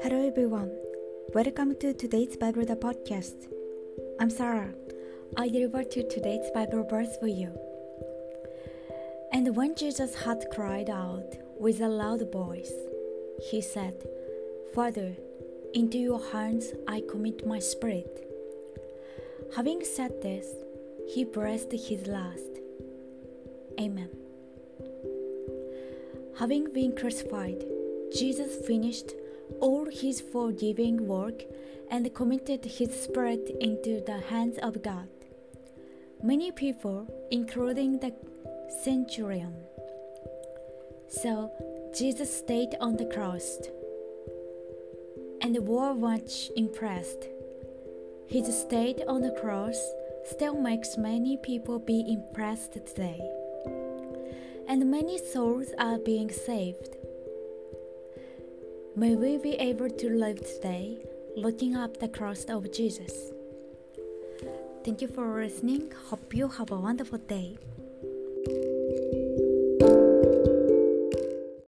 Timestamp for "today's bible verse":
6.08-7.16